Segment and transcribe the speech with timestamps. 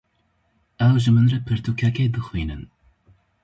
[0.85, 2.63] Ew ji min re pirtûkekê dixwînin.